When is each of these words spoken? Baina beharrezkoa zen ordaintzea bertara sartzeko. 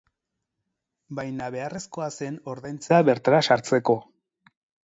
Baina 1.19 1.51
beharrezkoa 1.57 2.09
zen 2.15 2.41
ordaintzea 2.55 3.01
bertara 3.11 3.47
sartzeko. 3.49 4.01